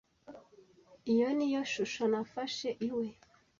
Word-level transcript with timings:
Iyi 1.11 1.27
niyo 1.35 1.61
shusho 1.71 2.03
nafashe 2.11 2.69
iwe. 2.87 3.07